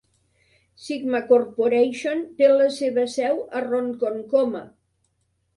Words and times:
Sigma 0.85 1.19
Corporation 1.27 2.23
té 2.41 2.49
la 2.53 2.71
seva 2.79 3.05
seu 3.19 3.39
a 3.61 3.63
Ronkonkoma. 3.69 4.65